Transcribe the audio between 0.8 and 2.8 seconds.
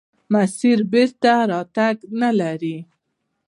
بېرته راتګ نلري.